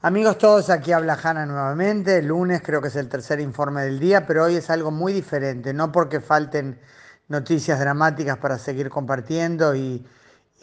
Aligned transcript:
Amigos 0.00 0.38
todos, 0.38 0.70
aquí 0.70 0.92
habla 0.92 1.18
Hanna 1.20 1.44
nuevamente. 1.44 2.18
El 2.18 2.28
lunes 2.28 2.62
creo 2.64 2.80
que 2.80 2.86
es 2.86 2.94
el 2.94 3.08
tercer 3.08 3.40
informe 3.40 3.82
del 3.82 3.98
día, 3.98 4.28
pero 4.28 4.44
hoy 4.44 4.54
es 4.54 4.70
algo 4.70 4.92
muy 4.92 5.12
diferente, 5.12 5.74
no 5.74 5.90
porque 5.90 6.20
falten 6.20 6.80
noticias 7.26 7.80
dramáticas 7.80 8.38
para 8.38 8.58
seguir 8.58 8.90
compartiendo 8.90 9.74
y, 9.74 10.06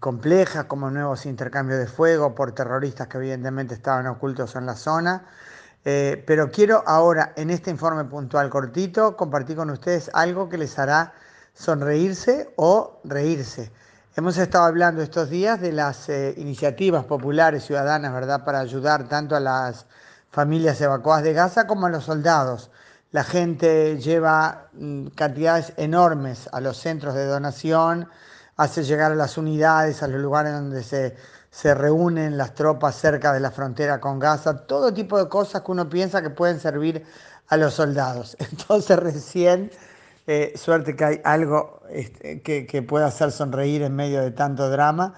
complejas 0.00 0.64
como 0.64 0.90
nuevos 0.90 1.26
intercambios 1.26 1.78
de 1.78 1.86
fuego 1.86 2.34
por 2.34 2.52
terroristas 2.52 3.06
que 3.06 3.18
evidentemente 3.18 3.74
estaban 3.74 4.08
ocultos 4.08 4.56
en 4.56 4.66
la 4.66 4.74
zona. 4.74 5.24
Eh, 5.84 6.24
pero 6.26 6.50
quiero 6.50 6.82
ahora, 6.84 7.32
en 7.36 7.50
este 7.50 7.70
informe 7.70 8.04
puntual 8.06 8.50
cortito, 8.50 9.16
compartir 9.16 9.56
con 9.56 9.70
ustedes 9.70 10.10
algo 10.12 10.48
que 10.48 10.58
les 10.58 10.76
hará 10.76 11.12
sonreírse 11.54 12.52
o 12.56 13.00
reírse. 13.04 13.70
Hemos 14.16 14.36
estado 14.38 14.64
hablando 14.64 15.02
estos 15.02 15.30
días 15.30 15.60
de 15.60 15.70
las 15.70 16.08
eh, 16.08 16.34
iniciativas 16.36 17.04
populares 17.04 17.62
ciudadanas, 17.64 18.12
¿verdad?, 18.12 18.44
para 18.44 18.58
ayudar 18.58 19.08
tanto 19.08 19.36
a 19.36 19.40
las 19.40 19.86
familias 20.32 20.80
evacuadas 20.80 21.22
de 21.22 21.32
Gaza 21.32 21.68
como 21.68 21.86
a 21.86 21.90
los 21.90 22.04
soldados. 22.04 22.72
La 23.12 23.22
gente 23.22 23.98
lleva 23.98 24.66
mm, 24.72 25.08
cantidades 25.14 25.72
enormes 25.76 26.48
a 26.50 26.60
los 26.60 26.76
centros 26.76 27.14
de 27.14 27.24
donación, 27.24 28.08
hace 28.56 28.82
llegar 28.82 29.12
a 29.12 29.14
las 29.14 29.38
unidades, 29.38 30.02
a 30.02 30.08
los 30.08 30.20
lugares 30.20 30.54
donde 30.54 30.82
se, 30.82 31.14
se 31.52 31.72
reúnen 31.72 32.36
las 32.36 32.54
tropas 32.56 32.96
cerca 32.96 33.32
de 33.32 33.38
la 33.38 33.52
frontera 33.52 34.00
con 34.00 34.18
Gaza, 34.18 34.66
todo 34.66 34.92
tipo 34.92 35.18
de 35.18 35.28
cosas 35.28 35.62
que 35.62 35.70
uno 35.70 35.88
piensa 35.88 36.20
que 36.20 36.30
pueden 36.30 36.58
servir 36.58 37.06
a 37.46 37.56
los 37.56 37.74
soldados. 37.74 38.36
Entonces 38.50 38.98
recién 38.98 39.70
eh, 40.26 40.52
suerte 40.56 40.94
que 40.94 41.04
hay 41.04 41.20
algo 41.24 41.80
este, 41.90 42.40
que, 42.42 42.82
pueda 42.82 43.06
hacer 43.06 43.32
sonreír 43.32 43.82
en 43.82 43.94
medio 43.96 44.20
de 44.22 44.30
tanto 44.30 44.70
drama. 44.70 45.14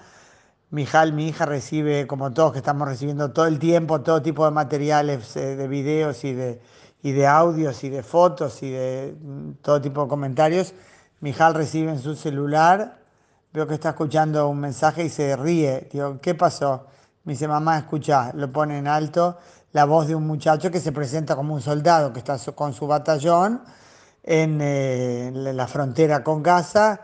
Mijal, 0.71 1.13
mi 1.13 1.27
hija, 1.27 1.45
recibe, 1.45 2.07
como 2.07 2.31
todos 2.33 2.53
que 2.53 2.57
estamos 2.59 2.87
recibiendo 2.87 3.31
todo 3.31 3.45
el 3.45 3.59
tiempo, 3.59 4.01
todo 4.01 4.21
tipo 4.21 4.45
de 4.45 4.51
materiales 4.51 5.35
eh, 5.35 5.55
de 5.55 5.67
videos 5.67 6.23
y 6.23 6.33
de, 6.33 6.61
y 7.03 7.11
de 7.11 7.27
audios 7.27 7.83
y 7.83 7.89
de 7.89 8.01
fotos 8.01 8.63
y 8.63 8.71
de 8.71 9.15
mm, 9.21 9.51
todo 9.61 9.81
tipo 9.81 10.03
de 10.03 10.07
comentarios. 10.07 10.73
Mijal 11.19 11.53
recibe 11.53 11.91
en 11.91 11.99
su 11.99 12.15
celular, 12.15 12.99
veo 13.53 13.67
que 13.67 13.75
está 13.75 13.89
escuchando 13.89 14.47
un 14.47 14.59
mensaje 14.59 15.05
y 15.05 15.09
se 15.09 15.35
ríe. 15.35 15.89
Digo, 15.91 16.19
¿qué 16.21 16.33
pasó? 16.33 16.87
Me 17.23 17.33
dice, 17.33 17.47
mamá, 17.47 17.77
escucha, 17.77 18.31
lo 18.33 18.51
pone 18.51 18.77
en 18.77 18.87
alto 18.87 19.37
la 19.73 19.85
voz 19.85 20.07
de 20.07 20.15
un 20.15 20.25
muchacho 20.25 20.71
que 20.71 20.79
se 20.79 20.91
presenta 20.91 21.35
como 21.35 21.53
un 21.53 21.61
soldado 21.61 22.13
que 22.13 22.19
está 22.19 22.37
con 22.55 22.73
su 22.73 22.87
batallón 22.87 23.61
eh, 24.23 25.27
en 25.27 25.57
la 25.57 25.67
frontera 25.67 26.23
con 26.23 26.41
Gaza. 26.41 27.01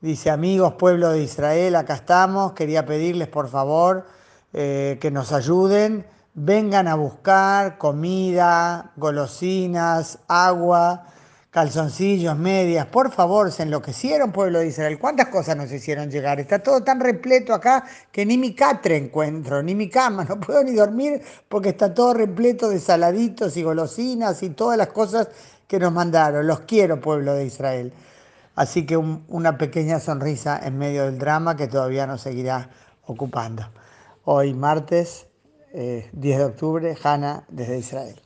Dice, 0.00 0.30
amigos, 0.30 0.74
pueblo 0.74 1.10
de 1.10 1.22
Israel, 1.22 1.76
acá 1.76 1.94
estamos. 1.94 2.52
Quería 2.52 2.84
pedirles, 2.84 3.28
por 3.28 3.48
favor, 3.48 4.06
eh, 4.52 4.98
que 5.00 5.10
nos 5.10 5.32
ayuden. 5.32 6.06
Vengan 6.34 6.88
a 6.88 6.94
buscar 6.94 7.78
comida, 7.78 8.92
golosinas, 8.96 10.18
agua, 10.28 11.06
calzoncillos, 11.54 12.36
medias. 12.36 12.84
Por 12.86 13.12
favor, 13.12 13.52
se 13.52 13.62
enloquecieron, 13.62 14.32
pueblo 14.32 14.58
de 14.58 14.66
Israel. 14.66 14.98
¿Cuántas 14.98 15.28
cosas 15.28 15.56
nos 15.56 15.70
hicieron 15.70 16.10
llegar? 16.10 16.40
Está 16.40 16.58
todo 16.58 16.82
tan 16.82 16.98
repleto 16.98 17.54
acá 17.54 17.84
que 18.10 18.26
ni 18.26 18.36
mi 18.36 18.56
catre 18.56 18.96
encuentro, 18.96 19.62
ni 19.62 19.76
mi 19.76 19.88
cama. 19.88 20.24
No 20.24 20.40
puedo 20.40 20.64
ni 20.64 20.72
dormir 20.74 21.22
porque 21.48 21.68
está 21.68 21.94
todo 21.94 22.12
repleto 22.12 22.68
de 22.68 22.80
saladitos 22.80 23.56
y 23.56 23.62
golosinas 23.62 24.42
y 24.42 24.50
todas 24.50 24.76
las 24.76 24.88
cosas 24.88 25.28
que 25.68 25.78
nos 25.78 25.92
mandaron. 25.92 26.44
Los 26.44 26.62
quiero, 26.62 27.00
pueblo 27.00 27.34
de 27.34 27.44
Israel. 27.44 27.92
Así 28.56 28.84
que 28.84 28.96
una 28.96 29.56
pequeña 29.56 30.00
sonrisa 30.00 30.58
en 30.60 30.76
medio 30.76 31.04
del 31.04 31.20
drama 31.20 31.54
que 31.54 31.68
todavía 31.68 32.04
nos 32.04 32.22
seguirá 32.22 32.68
ocupando. 33.06 33.62
Hoy 34.24 34.54
martes 34.54 35.28
10 35.72 35.74
eh, 35.74 36.10
de 36.12 36.44
octubre, 36.44 36.96
Hanna 37.00 37.44
desde 37.48 37.78
Israel. 37.78 38.20